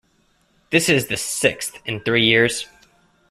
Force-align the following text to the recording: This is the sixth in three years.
This 0.71 0.89
is 0.89 1.09
the 1.09 1.15
sixth 1.15 1.77
in 1.85 1.99
three 1.99 2.25
years. 2.25 2.65